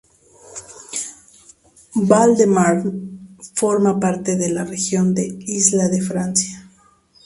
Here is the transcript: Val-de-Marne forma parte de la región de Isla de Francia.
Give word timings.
Val-de-Marne 1.93 3.27
forma 3.53 3.99
parte 3.99 4.35
de 4.35 4.49
la 4.49 4.63
región 4.63 5.13
de 5.13 5.37
Isla 5.41 5.89
de 5.89 6.01
Francia. 6.01 6.67